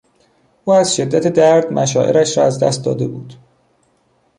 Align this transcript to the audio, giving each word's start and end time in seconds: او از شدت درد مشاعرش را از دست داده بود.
او 0.65 0.73
از 0.73 0.95
شدت 0.95 1.27
درد 1.27 1.73
مشاعرش 1.73 2.37
را 2.37 2.43
از 2.43 2.59
دست 2.59 2.85
داده 2.85 3.07
بود. 3.07 3.33